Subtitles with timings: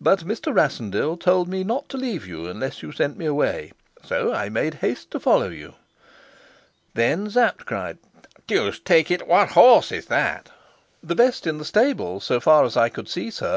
[0.00, 0.52] But Mr.
[0.52, 3.70] Rassendyll told me not to leave you, unless you sent me away.
[4.02, 5.74] So I made haste to follow you."
[6.94, 7.98] Then Sapt cried:
[8.48, 10.50] "Deuce take it, what horse is that?"
[11.00, 13.56] "The best in the stables, so far as I could see, sir.